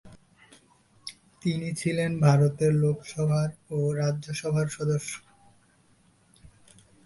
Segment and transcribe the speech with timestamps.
[1.41, 5.13] তিনি ছিলেন ভারতের লোকসভার ও রাজ্যসভার সদস্য।